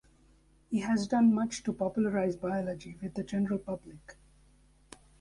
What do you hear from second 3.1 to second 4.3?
the general public.